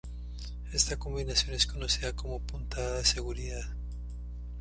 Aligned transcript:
Esta 0.73 0.97
combinación 0.97 1.53
es 1.55 1.67
conocida 1.67 2.13
como 2.15 2.39
puntada 2.39 2.97
de 2.97 3.05
seguridad. 3.05 3.67